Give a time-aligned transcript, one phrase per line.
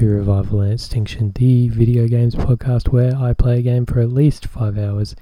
[0.00, 4.10] To Revival and Extinction, the video games podcast where I play a game for at
[4.10, 5.14] least five hours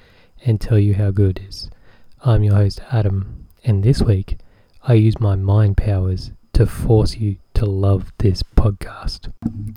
[0.45, 1.69] and tell you how good it is.
[2.25, 4.39] I'm your host Adam, and this week
[4.85, 9.33] I use my mind powers to force you to love this podcast.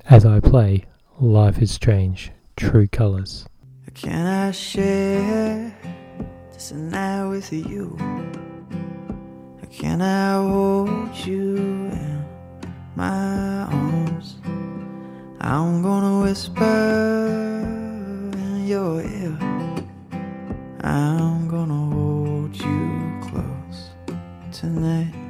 [0.06, 0.86] As I play
[1.20, 3.48] Life is Strange True Colors.
[3.96, 5.76] Can I share
[6.54, 7.98] just this night with you?
[9.72, 12.26] Can I hold you in
[12.96, 14.11] my arms?
[15.44, 16.64] I'm gonna whisper
[18.38, 19.36] in your ear.
[20.82, 23.90] I'm gonna hold you close
[24.52, 25.21] tonight.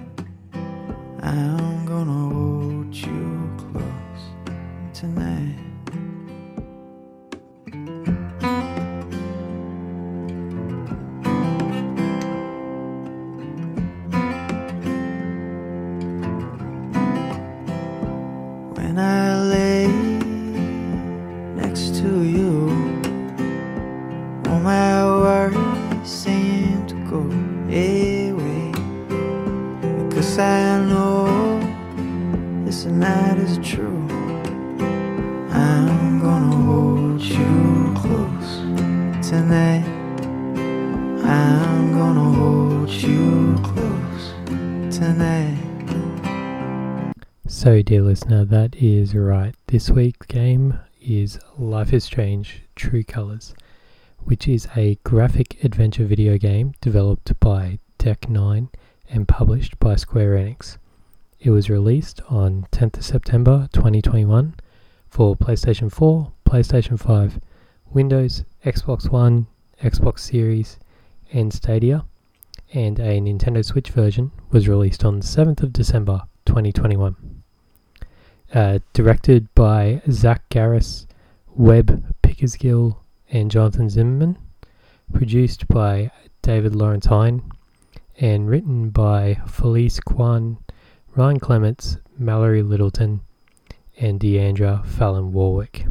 [47.92, 49.54] Dear listener, that is right.
[49.68, 53.54] This week's game is Life is Strange True Colors,
[54.20, 58.70] which is a graphic adventure video game developed by Deck 9
[59.10, 60.78] and published by Square Enix.
[61.42, 64.56] It was released on 10th of September 2021
[65.10, 67.42] for PlayStation 4, PlayStation 5,
[67.88, 69.48] Windows, Xbox One,
[69.84, 70.80] Xbox Series,
[71.34, 72.06] and Stadia,
[72.74, 77.41] and a Nintendo Switch version was released on 7th of December 2021
[78.54, 81.06] uh, directed by Zak Garriss,
[81.56, 82.98] Webb Pickersgill,
[83.30, 84.38] and Jonathan Zimmerman,
[85.14, 87.44] produced by David Lawrence Hine,
[88.20, 90.58] and written by Felice Kuan,
[91.16, 93.22] Ryan Clements, Mallory Littleton,
[93.98, 95.86] and Deandra Fallon Warwick.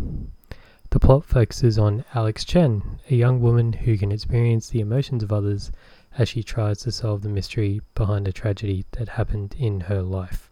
[0.90, 5.32] The plot focuses on Alex Chen, a young woman who can experience the emotions of
[5.32, 5.70] others
[6.18, 10.49] as she tries to solve the mystery behind a tragedy that happened in her life.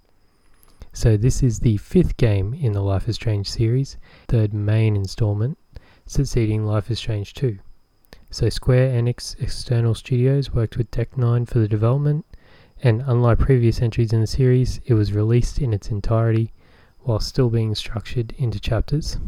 [0.93, 5.59] So this is the fifth game in the Life is Strange series, third main installment,
[6.07, 7.59] succeeding Life is Strange 2.
[8.31, 12.25] So Square Enix External Studios worked with Deck 9 for the development,
[12.83, 16.53] and unlike previous entries in the series, it was released in its entirety
[17.01, 19.19] while still being structured into chapters.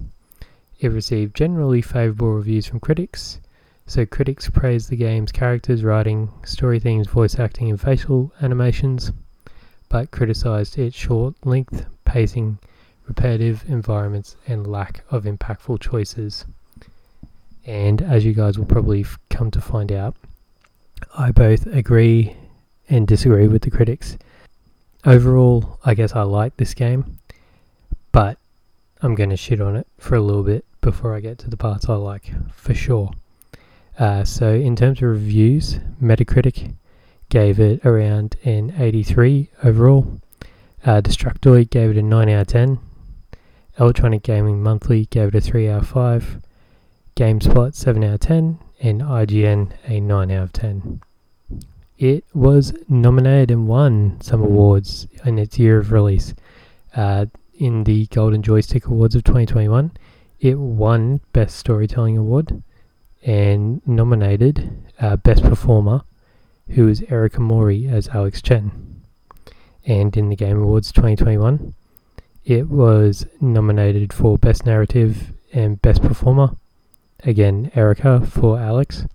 [0.78, 3.38] It received generally favourable reviews from critics,
[3.87, 9.12] so critics praised the game's characters, writing, story themes, voice acting, and facial animations
[9.91, 12.59] but criticised its short length, pacing,
[13.06, 16.47] repetitive environments, and lack of impactful choices.
[17.67, 20.17] And as you guys will probably f- come to find out,
[21.19, 22.37] I both agree
[22.89, 24.17] and disagree with the critics.
[25.05, 27.19] Overall, I guess I like this game,
[28.12, 28.39] but
[29.03, 31.57] I'm going to shit on it for a little bit before I get to the
[31.57, 33.11] parts I like, for sure.
[33.99, 36.75] Uh, so, in terms of reviews, Metacritic
[37.30, 40.20] gave it around an 83 overall.
[40.84, 42.78] Uh, Destructoid gave it a 9 out of 10.
[43.78, 46.42] Electronic Gaming Monthly gave it a 3 out of 5.
[47.16, 48.58] GameSpot 7 out of 10.
[48.82, 51.00] And IGN a 9 out of 10.
[51.98, 56.34] It was nominated and won some awards in its year of release.
[56.97, 59.92] Uh, in the Golden Joystick Awards of 2021,
[60.41, 62.62] it won Best Storytelling Award
[63.22, 66.02] and nominated uh, Best Performer
[66.70, 69.03] who is Erika Mori as Alex Chen.
[69.86, 71.74] And in the Game Awards 2021,
[72.45, 76.56] it was nominated for Best Narrative and Best Performer.
[77.24, 79.06] Again, Erika for Alex.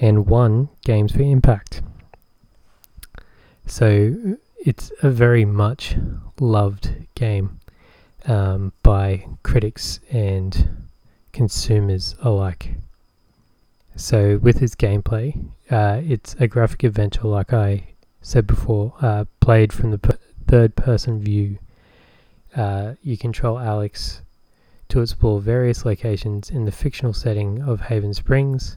[0.00, 1.82] And won Games for Impact.
[3.66, 5.96] So it's a very much
[6.40, 7.58] loved game
[8.26, 10.86] um, by critics and
[11.32, 12.74] consumers alike.
[13.98, 17.82] So with its gameplay, uh, it's a graphic adventure, like I
[18.22, 21.58] said before, uh, played from the per- third-person view.
[22.54, 24.22] Uh, you control Alex
[24.90, 28.76] to explore various locations in the fictional setting of Haven Springs,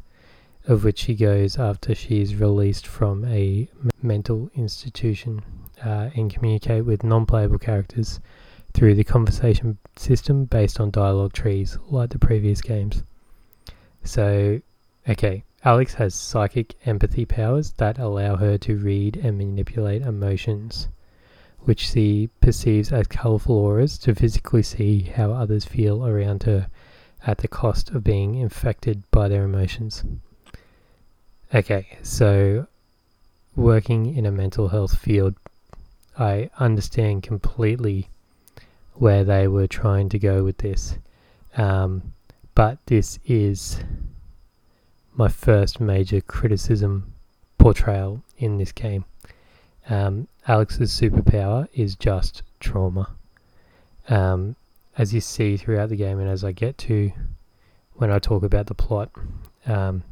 [0.67, 3.69] of which she goes after she's released from a
[4.01, 5.43] mental institution,
[5.85, 8.19] uh, and communicate with non-playable characters
[8.73, 13.03] through the conversation system based on dialogue trees, like the previous games.
[14.03, 14.59] So
[15.09, 20.87] Okay, Alex has psychic empathy powers that allow her to read and manipulate emotions.
[21.63, 26.67] which she perceives as colourful auras to physically see how others feel around her
[27.25, 30.03] at the cost of being infected by their emotions.
[31.53, 32.65] Okay, so
[33.55, 35.35] working in a mental health field,
[36.17, 38.09] I understand completely
[38.95, 40.95] where they were trying to go with this.
[41.57, 42.13] Um,
[42.55, 43.79] but this is
[45.13, 47.13] my first major criticism
[47.57, 49.05] portrayal in this game.
[49.89, 53.09] Um, Alex's superpower is just trauma.
[54.09, 54.55] Um,
[54.97, 57.11] as you see throughout the game, and as I get to
[57.93, 59.11] when I talk about the plot,
[59.65, 60.03] um,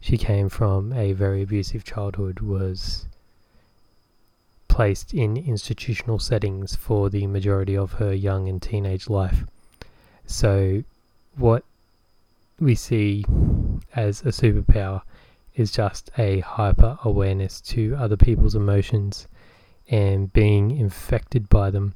[0.00, 3.06] she came from a very abusive childhood, was
[4.68, 9.44] placed in institutional settings for the majority of her young and teenage life.
[10.26, 10.82] So,
[11.36, 11.64] what
[12.58, 13.24] we see
[13.94, 15.02] as a superpower
[15.54, 19.28] is just a hyper awareness to other people's emotions,
[19.88, 21.94] and being infected by them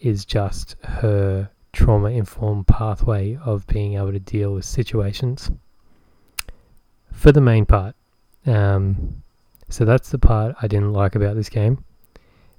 [0.00, 5.50] is just her trauma informed pathway of being able to deal with situations.
[7.12, 7.94] For the main part,
[8.46, 9.22] um,
[9.68, 11.84] so that's the part I didn't like about this game.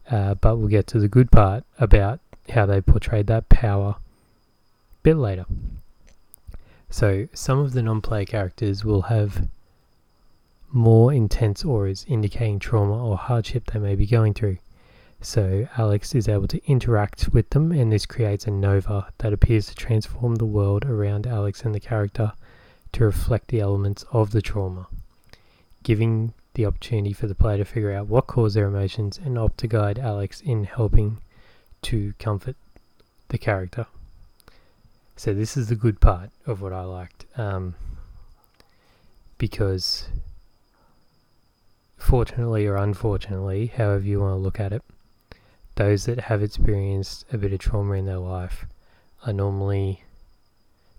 [0.10, 2.19] Uh, but we'll get to the good part about
[2.50, 5.46] how they portrayed that power a bit later.
[6.93, 9.47] So, some of the non player characters will have
[10.69, 14.57] more intense auras indicating trauma or hardship they may be going through.
[15.21, 19.67] So, Alex is able to interact with them, and this creates a nova that appears
[19.67, 22.33] to transform the world around Alex and the character
[22.91, 24.88] to reflect the elements of the trauma,
[25.83, 29.59] giving the opportunity for the player to figure out what caused their emotions and opt
[29.59, 31.19] to guide Alex in helping
[31.83, 32.57] to comfort
[33.29, 33.88] the character.
[35.21, 37.75] So this is the good part of what I liked, um,
[39.38, 40.09] because
[41.95, 44.81] fortunately or unfortunately, however you want to look at it,
[45.75, 48.65] those that have experienced a bit of trauma in their life
[49.23, 50.03] are normally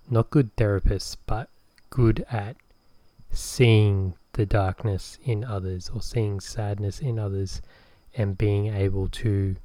[0.09, 1.49] not good therapists, but
[1.91, 2.55] good at
[3.33, 7.61] seeing the darkness in others or seeing sadness in others
[8.17, 9.57] and being able to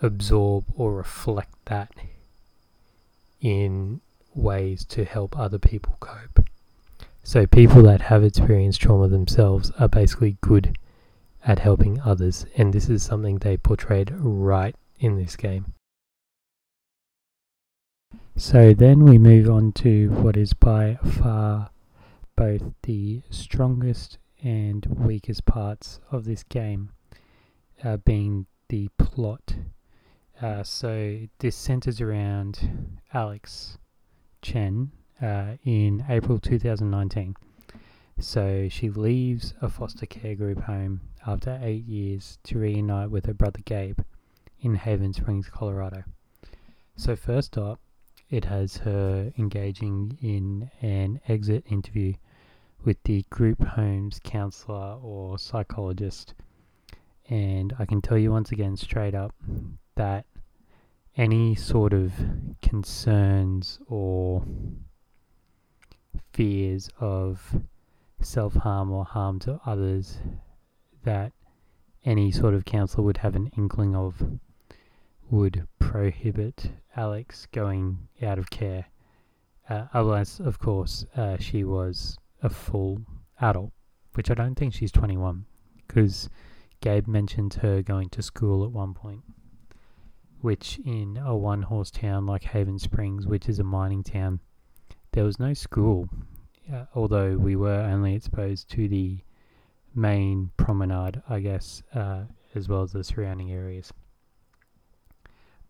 [0.00, 1.92] absorb or reflect that
[3.42, 4.00] in
[4.34, 6.46] ways to help other people cope.
[7.24, 10.76] So, people that have experienced trauma themselves are basically good
[11.44, 15.74] at helping others, and this is something they portrayed right in this game.
[18.36, 21.70] So, then we move on to what is by far
[22.34, 26.90] both the strongest and weakest parts of this game,
[27.84, 29.54] uh, being the plot.
[30.42, 33.78] Uh, so this centers around Alex
[34.40, 34.90] Chen
[35.22, 37.36] uh, in April 2019.
[38.18, 43.34] So she leaves a foster care group home after eight years to reunite with her
[43.34, 44.00] brother Gabe
[44.60, 46.02] in Haven Springs, Colorado.
[46.96, 47.80] So, first up,
[48.28, 52.14] it has her engaging in an exit interview
[52.84, 56.34] with the group homes counselor or psychologist.
[57.28, 59.34] And I can tell you once again, straight up,
[59.96, 60.26] that
[61.16, 62.12] any sort of
[62.62, 64.44] concerns or
[66.32, 67.56] fears of
[68.20, 70.18] self harm or harm to others
[71.04, 71.32] that
[72.04, 74.38] any sort of counselor would have an inkling of
[75.30, 78.86] would prohibit Alex going out of care.
[79.68, 83.00] Uh, unless, of course, uh, she was a full
[83.40, 83.72] adult,
[84.14, 85.46] which I don't think she's 21,
[85.86, 86.28] because
[86.80, 89.22] Gabe mentioned her going to school at one point,
[90.42, 94.40] which in a one horse town like Haven Springs, which is a mining town,
[95.12, 96.08] there was no school,
[96.72, 99.18] uh, although we were only exposed to the
[99.94, 103.92] main promenade, I guess, uh, as well as the surrounding areas.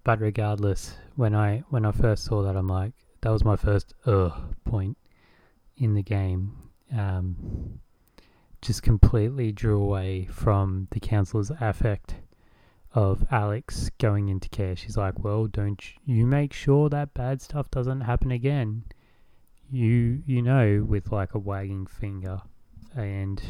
[0.05, 3.95] But regardless, when I when I first saw that, I'm like, that was my first
[4.07, 4.31] uh
[4.65, 4.97] point
[5.77, 6.57] in the game.
[6.97, 7.81] Um,
[8.63, 12.15] just completely drew away from the counselor's affect
[12.95, 14.77] of Alex going into care.
[14.77, 18.85] She's like, "Well, don't you make sure that bad stuff doesn't happen again."
[19.71, 22.43] You you know, with like a wagging finger,
[22.95, 23.43] and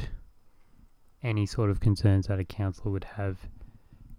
[1.23, 3.49] any sort of concerns that a counselor would have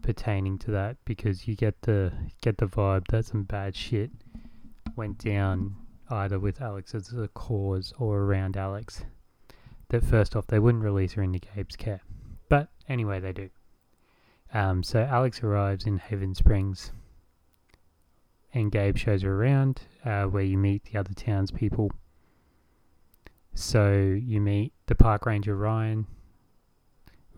[0.01, 2.11] pertaining to that because you get the
[2.41, 4.11] get the vibe that some bad shit
[4.95, 5.75] went down
[6.09, 9.03] either with Alex as a cause or around Alex.
[9.89, 12.01] That first off, they wouldn't release her into Gabe's care,
[12.49, 13.49] but anyway, they do.
[14.53, 16.91] Um, so Alex arrives in Haven Springs,
[18.53, 21.91] and Gabe shows her around, uh, where you meet the other townspeople.
[23.55, 26.05] So you meet the park ranger Ryan,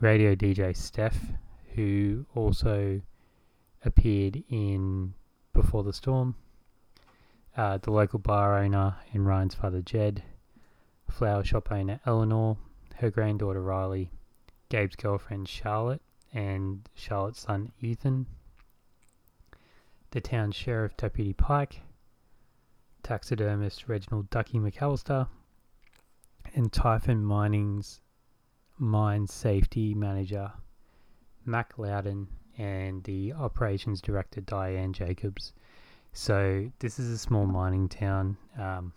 [0.01, 1.31] radio DJ Steph,
[1.75, 3.01] who also
[3.85, 5.13] appeared in
[5.53, 6.35] Before the Storm,
[7.55, 10.21] uh, the local bar owner and Ryan's father Jed,
[11.09, 12.57] flower shop owner Eleanor,
[12.95, 14.11] her granddaughter Riley,
[14.67, 16.01] Gabe's girlfriend Charlotte,
[16.35, 18.27] and Charlotte's son Ethan,
[20.11, 21.81] the town sheriff Deputy Pike,
[23.01, 25.27] taxidermist Reginald Ducky McAllister,
[26.53, 28.01] and Typhon Mining's
[28.77, 30.51] mine safety manager
[31.45, 32.27] Mac Loudon
[32.57, 35.53] and the operations director Diane Jacobs.
[36.11, 38.37] So this is a small mining town.
[38.59, 38.93] Um,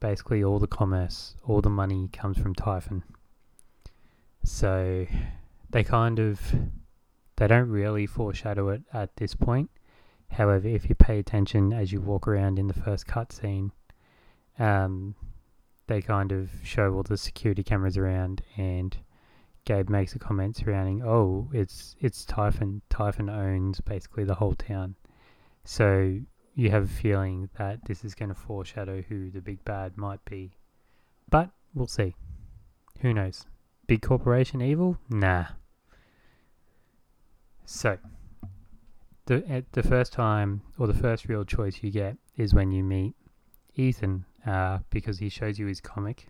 [0.00, 3.02] basically, all the commerce, all the money comes from Typhon.
[4.44, 5.06] So
[5.72, 6.40] they kind of
[7.36, 9.70] they don't really foreshadow it at this point.
[10.30, 13.70] However, if you pay attention as you walk around in the first cutscene,
[14.58, 15.14] um,
[15.88, 18.96] they kind of show all the security cameras around, and
[19.64, 22.82] Gabe makes a comment surrounding, "Oh, it's it's Typhon.
[22.88, 24.94] Typhon owns basically the whole town."
[25.64, 26.20] So
[26.54, 30.24] you have a feeling that this is going to foreshadow who the big bad might
[30.24, 30.52] be,
[31.30, 32.14] but we'll see.
[33.00, 33.46] Who knows?
[33.86, 34.98] Big corporation evil?
[35.08, 35.46] Nah.
[37.64, 37.98] So
[39.26, 42.82] the at the first time or the first real choice you get is when you
[42.82, 43.14] meet
[43.74, 46.28] Ethan, uh, because he shows you his comic.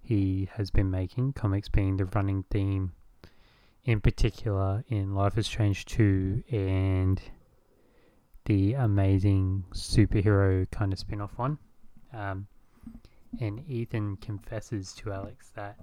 [0.00, 2.92] He has been making comics being the running theme,
[3.84, 7.20] in particular in Life is Strange two and
[8.44, 11.58] the amazing superhero kind of spin off one.
[12.12, 12.46] Um,
[13.40, 15.76] and Ethan confesses to Alex that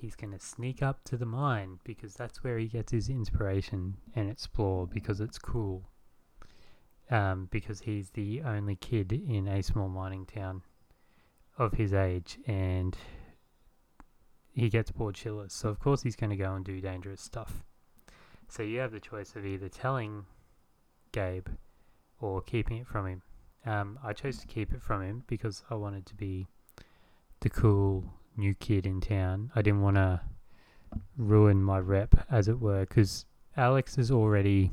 [0.00, 3.96] he's going to sneak up to the mine because that's where he gets his inspiration
[4.14, 5.88] and explore because it's cool.
[7.10, 10.62] Um, because he's the only kid in a small mining town
[11.58, 12.96] of his age and
[14.52, 15.50] he gets bored shitless.
[15.50, 17.64] So, of course, he's going to go and do dangerous stuff.
[18.48, 20.24] So, you have the choice of either telling
[21.12, 21.48] Gabe
[22.20, 23.22] or keeping it from him.
[23.66, 26.46] Um, I chose to keep it from him because I wanted to be
[27.40, 28.04] the cool
[28.36, 29.50] new kid in town.
[29.54, 30.20] I didn't want to
[31.16, 34.70] ruin my rep, as it were, because Alex is already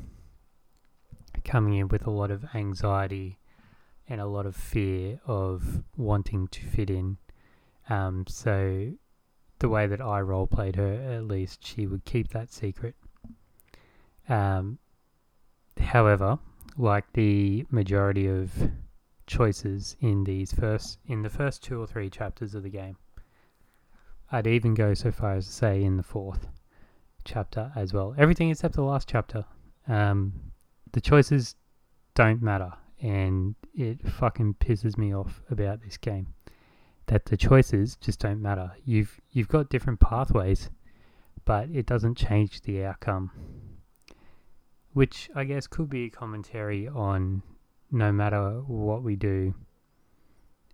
[1.44, 3.38] coming in with a lot of anxiety
[4.10, 7.18] and a lot of fear of wanting to fit in.
[7.90, 8.92] Um, so
[9.60, 12.96] the way that I role played her, at least, she would keep that secret.
[14.30, 14.78] Um,
[15.80, 16.40] however,
[16.78, 18.52] like the majority of
[19.26, 22.96] choices in these first in the first two or three chapters of the game,
[24.32, 26.48] I'd even go so far as to say in the fourth
[27.24, 28.16] chapter as well.
[28.18, 29.46] Everything except the last chapter.
[29.88, 30.34] Um,
[30.92, 31.56] the choices
[32.14, 36.34] don't matter, and it fucking pisses me off about this game
[37.08, 38.72] that the choices just don't matter.
[38.86, 40.70] You've you've got different pathways,
[41.46, 43.32] but it doesn't change the outcome.
[44.94, 47.44] Which I guess could be a commentary on
[47.92, 49.54] no matter what we do,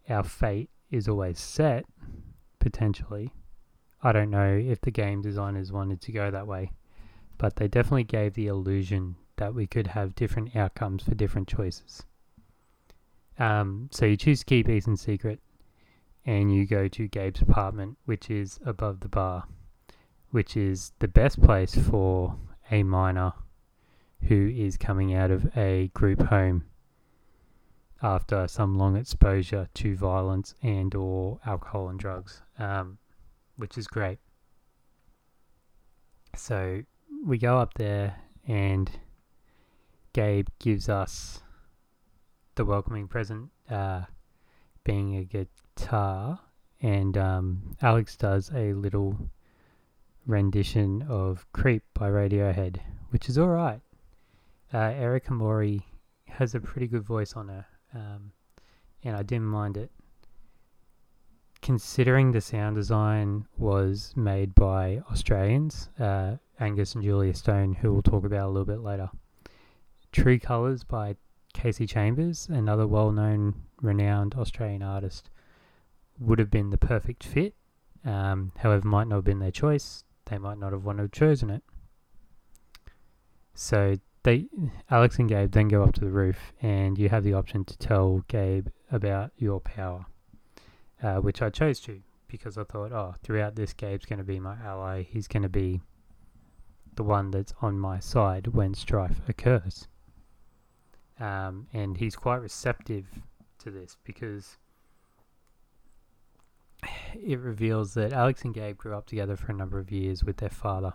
[0.10, 1.86] our fate is always set,
[2.60, 3.32] potentially.
[4.06, 6.74] I don't know if the game designers wanted to go that way,
[7.38, 12.04] but they definitely gave the illusion that we could have different outcomes for different choices.
[13.40, 15.40] Um, so you choose to keep Ethan's secret,
[16.26, 19.46] and you go to Gabe's apartment, which is above the bar,
[20.32, 22.36] which is the best place for
[22.72, 23.32] a minor
[24.24, 26.66] who is coming out of a group home
[28.02, 32.42] after some long exposure to violence and or alcohol and drugs.
[32.60, 32.98] Um,
[33.64, 34.20] which is great.
[36.36, 36.82] So
[37.26, 38.92] we go up there, and
[40.12, 41.40] Gabe gives us
[42.56, 44.02] the welcoming present, uh,
[44.84, 46.42] being a guitar,
[46.82, 49.18] and um, Alex does a little
[50.28, 52.80] rendition of "Creep" by Radiohead,
[53.12, 53.80] which is all right.
[54.74, 55.88] Uh, Erika Mori
[56.28, 57.66] has a pretty good voice on her,
[57.96, 58.34] um,
[59.06, 59.90] and I didn't mind it
[61.64, 68.02] considering the sound design was made by Australians, uh, Angus and Julia Stone, who we'll
[68.02, 69.10] talk about a little bit later.
[70.12, 71.16] True Colours by
[71.56, 75.30] Kasey Chambers, another well known, renowned Australian artist,
[76.20, 77.56] would have been the perfect fit.
[78.06, 80.04] Um, however, might not have been their choice.
[80.26, 81.64] They might not have wanted to chosen it.
[83.54, 84.48] So they,
[84.92, 87.78] Alex and Gabe, then go up to the roof, and you have the option to
[87.78, 90.06] tell Gabe about your power
[91.04, 94.40] uh, which I chose to because I thought, oh, throughout this, Gabe's going to be
[94.40, 95.04] my ally.
[95.04, 95.82] He's going to be
[96.96, 99.88] the one that's on my side when strife occurs.
[101.20, 103.06] Um, and he's quite receptive
[103.60, 104.58] to this because
[107.14, 110.38] it reveals that Alex and Gabe grew up together for a number of years with
[110.38, 110.94] their father.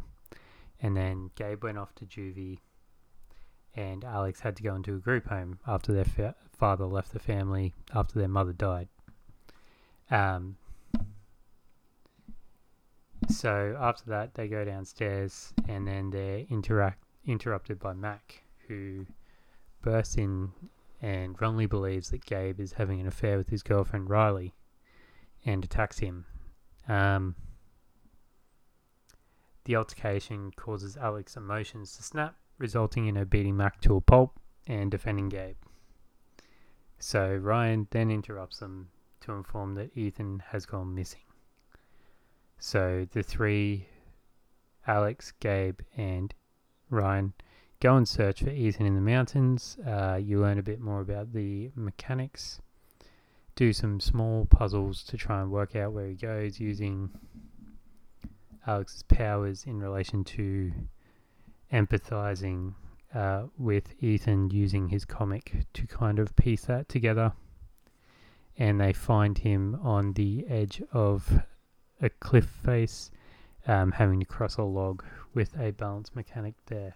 [0.81, 2.59] And then Gabe went off to juvie.
[3.75, 7.19] and Alex had to go into a group home after their fa- father left the
[7.21, 8.89] family after their mother died.
[10.11, 10.57] Um,
[13.29, 19.05] so after that, they go downstairs, and then they're interact interrupted by Mac, who
[19.83, 20.51] bursts in
[21.03, 24.55] and wrongly believes that Gabe is having an affair with his girlfriend Riley,
[25.45, 26.25] and attacks him.
[26.89, 27.35] Um,
[29.65, 34.41] the altercation causes Alex's emotions to snap, resulting in her beating Mac to a pulp
[34.67, 35.57] and defending Gabe.
[36.99, 38.89] So Ryan then interrupts them
[39.21, 41.21] to inform that Ethan has gone missing.
[42.59, 43.87] So the three,
[44.87, 46.35] Alex, Gabe, and
[46.91, 47.35] Ryan,
[47.81, 49.77] go and search for Ethan in the mountains.
[49.87, 52.61] Uh, you learn a bit more about the mechanics.
[53.55, 57.11] Do some small puzzles to try and work out where he goes using
[58.67, 60.73] Alex's powers in relation to
[61.73, 62.75] empathizing
[63.15, 67.33] uh, with Ethan using his comic to kind of piece that together.
[68.59, 71.43] And they find him on the edge of
[72.03, 73.11] a cliff face,
[73.67, 76.95] um, having to cross a log with a balance mechanic there.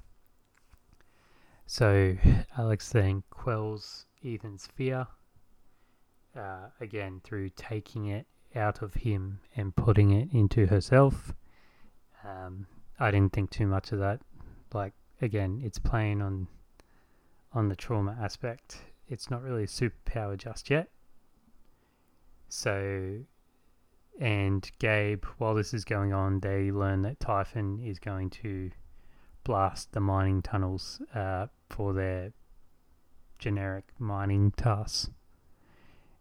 [1.66, 2.16] So
[2.58, 5.06] Alex then quells Ethan's fear,
[6.36, 11.34] uh, again through taking it out of him and putting it into herself.
[12.24, 12.66] Um,
[12.98, 14.20] I didn't think too much of that.
[14.72, 16.48] Like again, it's playing on
[17.52, 18.78] on the trauma aspect.
[19.08, 20.88] It's not really a superpower just yet.
[22.54, 23.16] So,
[24.20, 28.70] and Gabe, while this is going on, they learn that Typhon is going to
[29.42, 32.34] blast the mining tunnels uh, for their
[33.38, 35.08] generic mining tasks.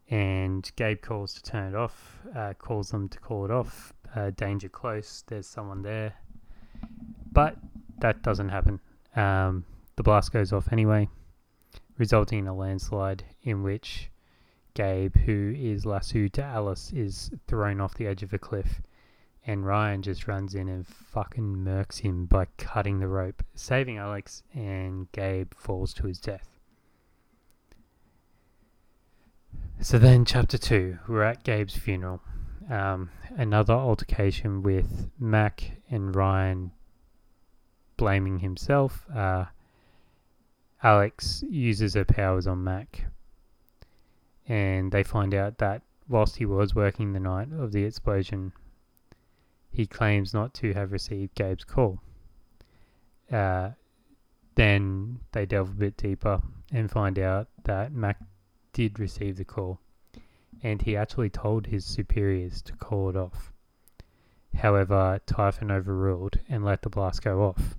[0.09, 3.91] And Gabe calls to turn it off, uh, calls them to call it off.
[4.15, 6.13] Uh, danger close, there's someone there.
[7.29, 7.57] But
[7.99, 8.79] that doesn't happen.
[9.17, 9.65] Um,
[9.97, 11.09] the blast goes off anyway,
[11.97, 14.09] resulting in a landslide in which
[14.73, 18.81] Gabe, who is lassoed to Alice, is thrown off the edge of a cliff.
[19.45, 24.43] And Ryan just runs in and fucking murks him by cutting the rope, saving Alex,
[24.53, 26.47] and Gabe falls to his death.
[29.79, 32.21] So then, chapter two, we're at Gabe's funeral.
[32.69, 36.71] Um, another altercation with Mac and Ryan
[37.97, 39.05] blaming himself.
[39.13, 39.45] Uh,
[40.83, 43.05] Alex uses her powers on Mac,
[44.51, 48.51] and they find out that whilst he was working the night of the explosion,
[49.71, 52.01] he claims not to have received Gabe's call.
[53.31, 53.69] Uh,
[54.55, 58.17] then they delve a bit deeper and find out that Mac
[58.73, 59.79] did receive the call,
[60.61, 63.53] and he actually told his superiors to call it off.
[64.53, 67.77] However, Typhon overruled and let the blast go off,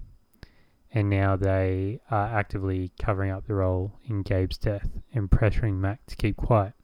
[0.92, 6.04] and now they are actively covering up the role in Gabe's death and pressuring Mac
[6.06, 6.74] to keep quiet.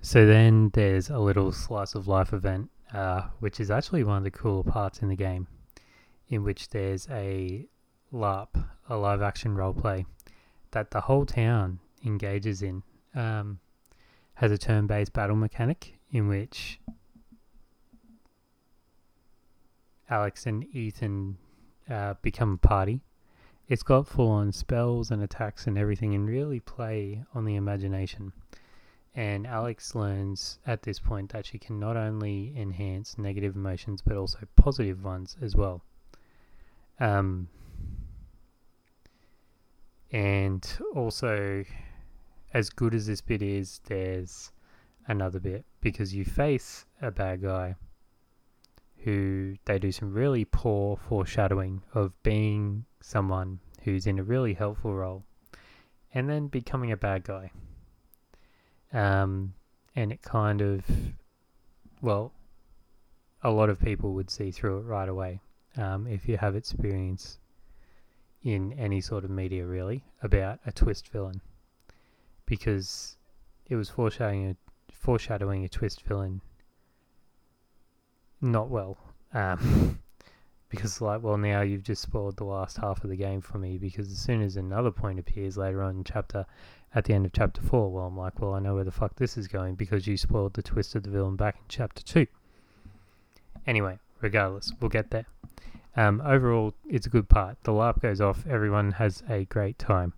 [0.00, 4.24] So then there's a little slice of life event, uh, which is actually one of
[4.24, 5.46] the cooler parts in the game,
[6.28, 7.66] in which there's a
[8.12, 10.06] LARP, a live action roleplay,
[10.70, 12.82] that the whole town engages in.
[13.14, 13.60] Um,
[14.40, 16.80] has a turn based battle mechanic in which
[20.10, 21.38] Alex and Ethan
[21.88, 23.00] uh, become a party.
[23.68, 28.32] It's got full on spells and attacks and everything, and really play on the imagination.
[29.14, 34.16] And Alex learns at this point that she can not only enhance negative emotions but
[34.16, 35.82] also positive ones as well.
[36.98, 37.48] Um,
[40.12, 41.64] and also,
[42.52, 44.50] as good as this bit is, there's
[45.06, 47.76] another bit because you face a bad guy
[49.04, 54.94] who they do some really poor foreshadowing of being someone who's in a really helpful
[54.94, 55.24] role
[56.12, 57.50] and then becoming a bad guy.
[58.92, 59.54] Um,
[59.94, 60.84] and it kind of,
[62.02, 62.32] well,
[63.42, 65.40] a lot of people would see through it right away
[65.76, 67.38] um, if you have experience
[68.42, 71.40] in any sort of media, really, about a twist villain.
[72.46, 73.16] Because
[73.68, 74.56] it was foreshadowing a,
[74.92, 76.40] foreshadowing a twist villain
[78.40, 78.96] not well.
[79.32, 79.98] Um,
[80.68, 83.78] because, like, well, now you've just spoiled the last half of the game for me.
[83.78, 86.46] Because as soon as another point appears later on in chapter,
[86.94, 89.14] at the end of chapter four, well, I'm like, well, I know where the fuck
[89.16, 92.26] this is going because you spoiled the twist of the villain back in chapter two.
[93.66, 95.26] Anyway, regardless, we'll get there.
[95.96, 97.58] Um, overall, it's a good part.
[97.64, 100.12] The LARP goes off, everyone has a great time.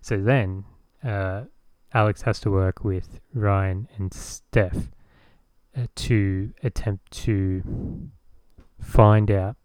[0.00, 0.64] So then,
[1.02, 1.44] uh,
[1.92, 4.90] Alex has to work with Ryan and Steph
[5.94, 8.10] to attempt to
[8.80, 9.56] find out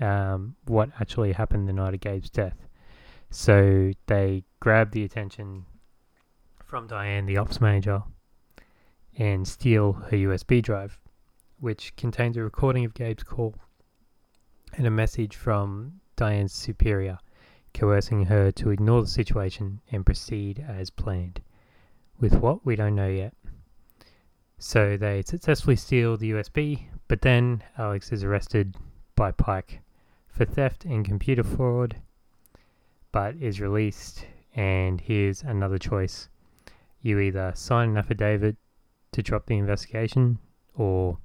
[0.00, 2.56] um, what actually happened the night of Gabe's death.
[3.30, 5.64] So they grab the attention
[6.64, 8.02] from Diane, the ops manager,
[9.16, 10.98] and steal her USB drive,
[11.58, 13.54] which contains a recording of Gabe's call
[14.72, 17.18] and a message from Diane's superior,
[17.74, 21.40] coercing her to ignore the situation and proceed as planned.
[22.18, 23.34] With what, we don't know yet.
[24.62, 28.76] So they successfully steal the USB, but then Alex is arrested
[29.16, 29.80] by Pike
[30.28, 31.96] for theft and computer fraud,
[33.10, 34.26] but is released.
[34.54, 36.28] And here's another choice
[37.00, 38.56] you either sign an affidavit
[39.12, 40.38] to drop the investigation,
[40.74, 41.16] or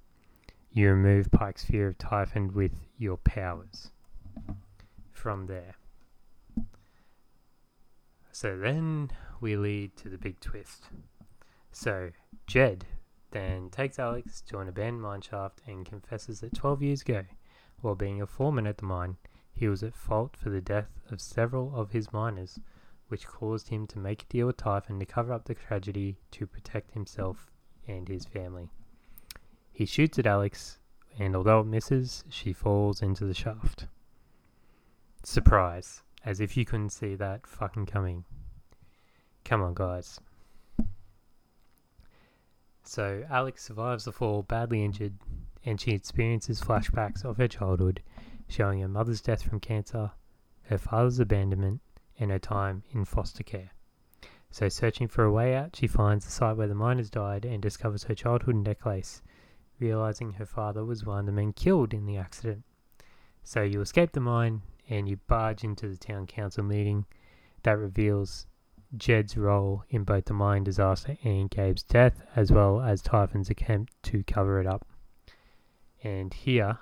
[0.71, 3.91] you remove Pike's fear of Typhon with your powers
[5.11, 5.75] from there.
[8.31, 10.83] So then we lead to the big twist.
[11.73, 12.11] So
[12.47, 12.85] Jed
[13.35, 17.25] then takes Alex to an abandoned mine shaft and confesses that 12 years ago,
[17.81, 19.17] while being a foreman at the mine,
[19.51, 22.59] he was at fault for the death of several of his miners,
[23.09, 26.47] which caused him to make a deal with Typhon to cover up the tragedy to
[26.47, 27.51] protect himself
[27.87, 28.69] and his family.
[29.71, 30.79] He shoots at Alex,
[31.19, 33.87] and although it misses, she falls into the shaft.
[35.23, 38.23] Surprise, as if you couldn't see that fucking coming.
[39.43, 40.19] Come on, guys.
[42.87, 45.15] So, Alex survives the fall badly injured,
[45.65, 48.03] and she experiences flashbacks of her childhood,
[48.47, 50.11] showing her mother's death from cancer,
[50.65, 51.81] her father's abandonment,
[52.19, 53.71] and her time in foster care.
[54.51, 57.59] So, searching for a way out, she finds the site where the miners died and
[57.59, 59.23] discovers her childhood necklace,
[59.79, 62.63] realizing her father was one of the men killed in the accident.
[63.43, 67.07] So, you escape the mine and you barge into the town council meeting
[67.63, 68.45] that reveals
[68.95, 73.91] Jed's role in both the mine disaster and Gabe's death, as well as Typhon's attempt
[74.03, 74.85] to cover it up.
[76.03, 76.77] And here,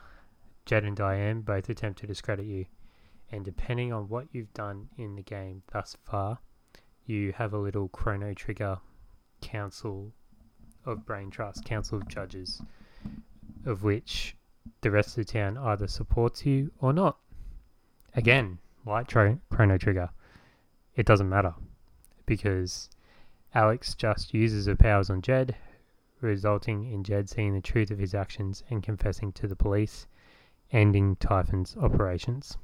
[0.65, 2.65] Jed and Diane both attempt to discredit you.
[3.31, 6.39] And depending on what you've done in the game thus far,
[7.05, 8.77] you have a little Chrono Trigger
[9.41, 10.11] Council
[10.85, 12.61] of Brain Trust, Council of Judges,
[13.65, 14.35] of which
[14.81, 17.17] the rest of the town either supports you or not.
[18.15, 20.09] Again, like Chrono Trigger,
[20.95, 21.55] it doesn't matter
[22.35, 22.89] because
[23.53, 25.55] Alex just uses her powers on Jed,
[26.19, 30.07] resulting in Jed seeing the truth of his actions and confessing to the police,
[30.71, 32.57] ending Typhon's operations.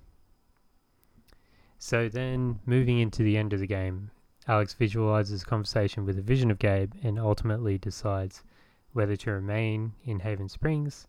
[1.78, 4.10] So then, moving into the end of the game,
[4.48, 8.44] Alex visualizes a conversation with a vision of Gabe and ultimately decides
[8.94, 11.06] whether to remain in Haven Springs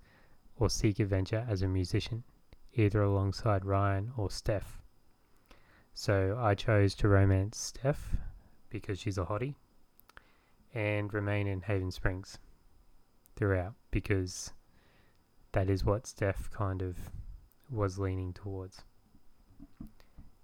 [0.59, 2.25] or seek adventure as a musician,
[2.75, 4.83] either alongside Ryan or Steph.
[5.95, 8.17] So I chose to romance Steph
[8.71, 9.55] because she's a hottie,
[10.75, 12.39] and remain in Haven Springs
[13.37, 14.53] throughout because
[15.53, 16.97] that is what Steph kind of
[17.71, 18.83] was leaning towards.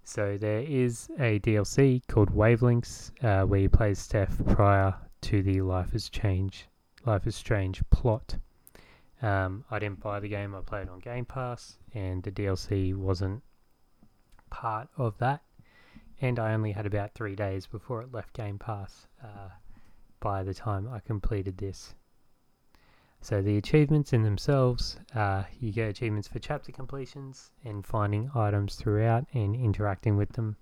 [0.03, 5.61] So there is a DLC called Wavelengths uh, where you play Steph prior to the
[5.61, 6.67] Life is Change,
[7.05, 8.37] Life is Strange plot.
[9.21, 13.41] Um, I didn't buy the game; I played on Game Pass, and the DLC wasn't
[14.49, 15.41] part of that
[16.21, 19.49] and I only had about three days before it left Game Pass uh,
[20.19, 21.93] by the time I completed this.
[23.21, 28.75] So the achievements in themselves, uh, you get achievements for chapter completions and finding items
[28.75, 30.55] throughout and interacting with them.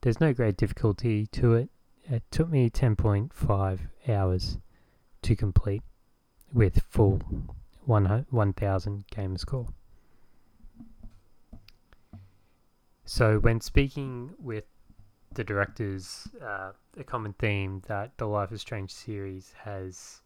[0.00, 1.70] There's no great difficulty to it.
[2.04, 4.58] It took me 10.5 hours
[5.22, 5.82] to complete
[6.52, 7.20] with full
[7.84, 9.66] 1000 gamer score.
[13.04, 14.64] So when speaking with
[15.36, 20.22] the directors uh, a common theme that the Life is Strange series has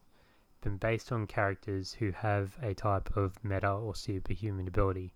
[0.61, 5.13] been based on characters who have a type of meta or superhuman ability.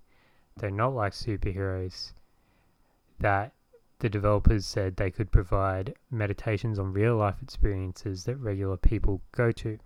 [0.57, 2.13] They're not like superheroes
[3.21, 3.53] that
[4.01, 9.53] the developers said they could provide meditations on real life experiences that regular people go
[9.53, 9.79] to.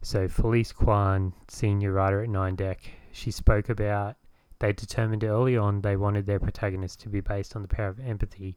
[0.00, 4.14] So Felice Kuan, senior writer at Nine Deck, she spoke about
[4.60, 7.98] they determined early on they wanted their protagonist to be based on the power of
[7.98, 8.56] empathy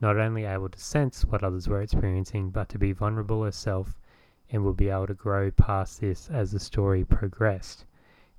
[0.00, 3.98] not only able to sense what others were experiencing, but to be vulnerable herself
[4.50, 7.84] and would be able to grow past this as the story progressed,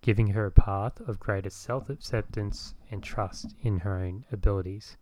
[0.02, 4.98] giving her a path of greater self acceptance and trust in her own abilities.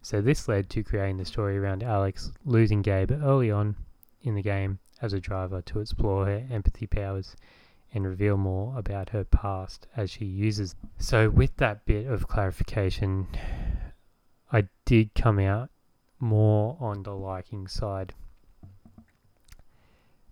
[0.00, 3.74] So, this led to creating the story around Alex losing Gabe early on
[4.22, 7.36] in the game as a driver to explore her empathy powers
[7.92, 10.74] and reveal more about her past as she uses.
[10.98, 13.26] So, with that bit of clarification,
[14.56, 15.68] I did come out
[16.18, 18.14] more on the liking side.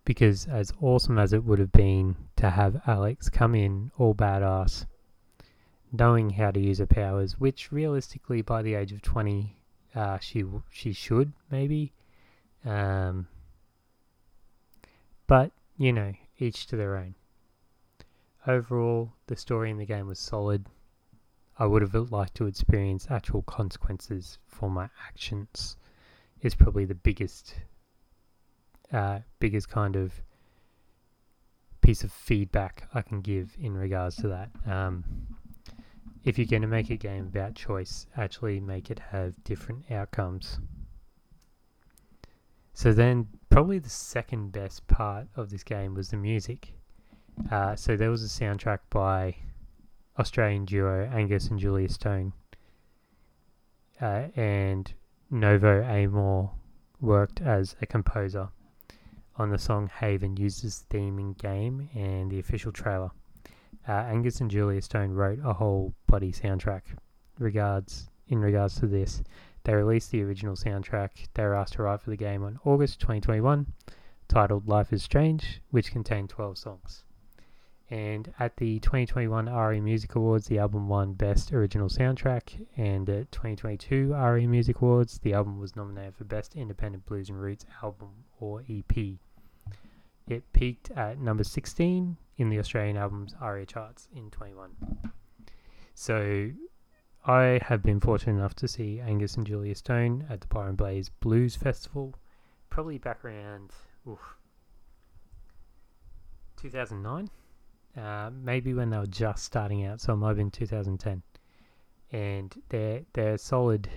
[0.07, 4.87] Because as awesome as it would have been to have Alex come in all badass
[5.93, 9.59] knowing how to use her powers, which realistically by the age of 20,
[9.95, 11.93] uh, she she should maybe.
[12.65, 13.29] Um,
[15.27, 17.15] but you know, each to their own.
[18.47, 20.65] Overall, the story in the game was solid.
[21.59, 25.77] I would have liked to experience actual consequences for my actions.
[26.43, 27.55] Is probably the biggest,
[28.93, 30.13] uh, biggest kind of
[31.81, 34.51] piece of feedback I can give in regards to that.
[34.67, 35.05] Um,
[36.25, 40.59] if you're going to make a game about choice, actually make it have different outcomes.
[42.73, 46.73] So then, probably the second best part of this game was the music.
[47.51, 49.37] Uh, so there was a soundtrack by
[50.19, 52.33] Australian duo Angus and Julia Stone,
[54.01, 54.93] uh, and
[55.31, 56.51] Novo Amor
[57.01, 58.49] worked as a composer
[59.37, 63.11] on the song Haven uses theme in game and the official trailer.
[63.89, 66.83] Uh, Angus and Julia Stone wrote a whole bloody soundtrack.
[67.39, 69.23] Regards in regards to this,
[69.65, 71.11] they released the original soundtrack.
[71.35, 73.67] They were asked to write for the game on August 2021,
[74.29, 77.05] titled "Life is Strange," which contained 12 songs.
[77.91, 82.67] And at the 2021 RE Music Awards, the album won Best Original Soundtrack.
[82.77, 87.41] And at 2022 RE Music Awards, the album was nominated for Best Independent Blues and
[87.41, 88.09] Roots Album
[88.41, 89.19] or EP.
[90.27, 94.71] It peaked at number 16 in the Australian Albums ARIA charts in 21.
[95.95, 96.51] So
[97.27, 101.11] I have been fortunate enough to see Angus and Julia Stone at the Byron Blaze
[101.11, 102.15] Blues Festival,
[102.71, 103.73] probably back around
[104.09, 104.37] oof,
[106.57, 107.29] 2009
[107.97, 111.23] uh, maybe when they were just starting out, so might have been 2010.
[112.13, 113.89] And they're they're solid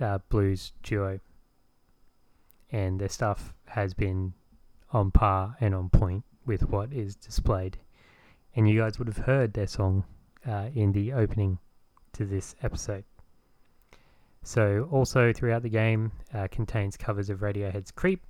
[0.00, 1.20] uh, blues duo,
[2.70, 4.34] and their stuff has been
[4.92, 7.78] on par and on point with what is displayed.
[8.54, 10.04] And you guys would have heard their song
[10.46, 11.58] uh, in the opening
[12.12, 13.04] to this episode.
[14.42, 18.24] So, also throughout the game, uh, contains covers of Radiohead's "Creep,"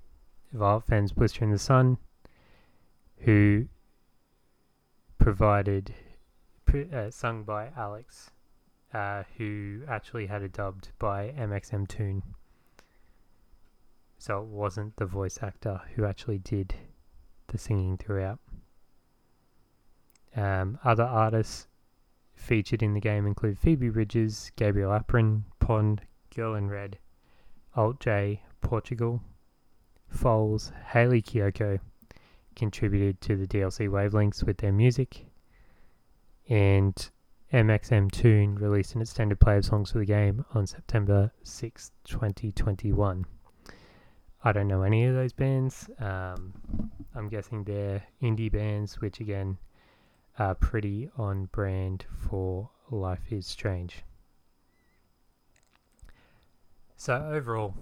[0.52, 1.98] Violet Femme's "Blister in the Sun,"
[3.18, 3.66] who
[5.18, 5.94] provided,
[6.92, 8.30] uh, sung by Alex,
[8.92, 12.22] uh, who actually had it dubbed by mxmtoon.
[14.18, 16.74] So it wasn't the voice actor who actually did
[17.48, 18.38] the singing throughout.
[20.34, 21.66] Um, other artists
[22.34, 26.02] featured in the game include Phoebe Bridgers, Gabrielle Aplin, Pond,
[26.34, 26.98] Girl in Red,
[27.74, 29.22] Alt J, Portugal,
[30.08, 31.80] Foals, Hayley Kiyoko,
[32.56, 35.26] contributed to the DLC Wavelengths with their music,
[36.48, 37.10] and
[37.52, 43.24] mxmtoon released an extended play of songs for the game on September 6, 2021.
[44.42, 45.88] I don't know any of those bands.
[45.98, 46.52] Um,
[47.14, 49.58] I'm guessing they're indie bands, which again
[50.38, 54.02] are pretty on brand for Life is Strange.
[56.96, 57.74] So, overall,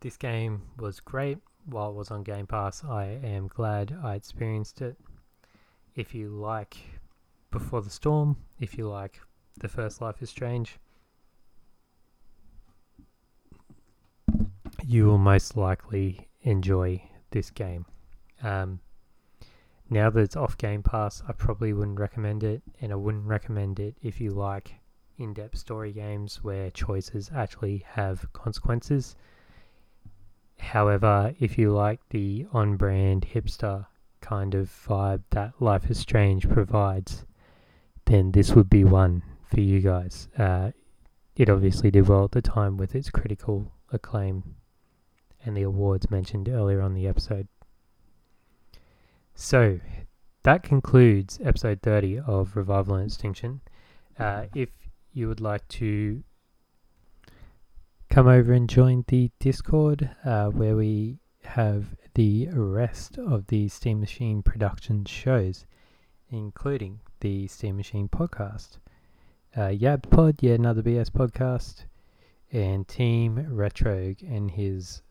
[0.00, 1.38] this game was great
[1.70, 4.96] while it was on Game Pass, I am glad I experienced it.
[5.94, 6.76] If you like
[7.50, 9.20] Before the Storm, if you like
[9.58, 10.78] The First Life is Strange,
[14.84, 17.86] you will most likely enjoy this game.
[18.42, 18.80] Um,
[19.88, 23.80] now that it's off Game Pass, I probably wouldn't recommend it, and I wouldn't recommend
[23.80, 24.74] it if you like
[25.18, 29.16] in depth story games where choices actually have consequences.
[30.60, 33.86] However, if you like the on brand hipster
[34.20, 37.24] kind of vibe that Life is Strange provides,
[38.04, 40.28] then this would be one for you guys.
[40.38, 40.70] Uh,
[41.36, 44.56] it obviously did well at the time with its critical acclaim
[45.44, 47.48] and the awards mentioned earlier on the episode.
[49.34, 49.80] So,
[50.42, 53.60] that concludes episode 30 of Revival and Extinction.
[54.18, 54.68] Uh, if
[55.12, 56.22] you would like to
[58.10, 64.00] come over and join the Discord uh, where we have the rest of the Steam
[64.00, 65.64] Machine production shows,
[66.28, 68.78] including the Steam Machine podcast,
[69.56, 71.84] uh, Yab Pod, yeah, another BS podcast,
[72.50, 75.02] and Team Retro and his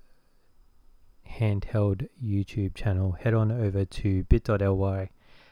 [1.25, 3.13] handheld YouTube channel.
[3.13, 5.09] Head on over to bit.ly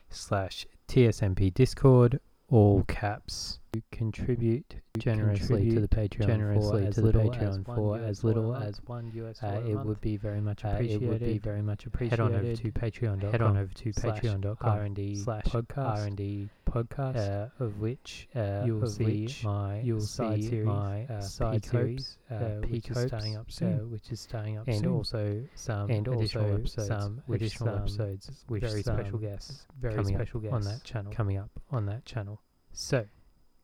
[0.09, 3.59] slash TSMP Discord all caps
[3.91, 8.81] contribute generously to the Patreon generously for as to the Patreon for as little as
[8.85, 11.03] one US uh, it would be very much appreciated.
[11.03, 12.19] Uh, it would be very much appreciated.
[12.19, 13.31] Head on over to Patreon.
[13.31, 17.17] Head on over to Patreon.com R and D slash podcast R and D podcast
[17.59, 22.17] uh, of which uh, you'll see my you'll side see series, my uh, side series
[22.29, 22.35] uh,
[22.69, 24.93] which is starting up soon, which is starting up and soon.
[24.93, 30.55] also some and also episodes, some additional episodes with very special guests, very special guests
[30.55, 32.41] on that channel coming up on that channel.
[32.73, 33.05] So,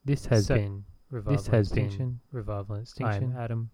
[0.06, 2.20] this has So, been Revival this has been Extinction.
[2.32, 2.88] revival and
[3.34, 3.70] I'm Adam.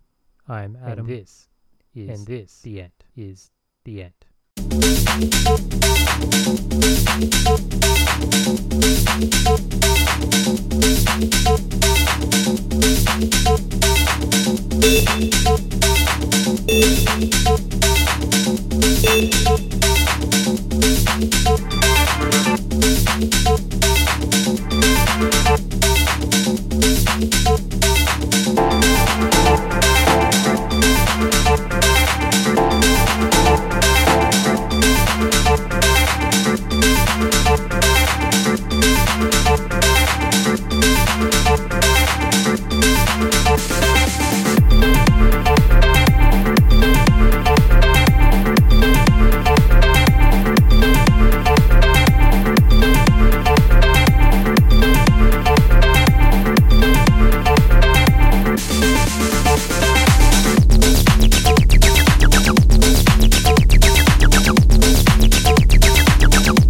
[0.48, 1.00] I am Adam.
[1.00, 1.48] And this
[1.96, 2.92] is and this the end.
[3.16, 3.52] is
[3.86, 4.14] the end.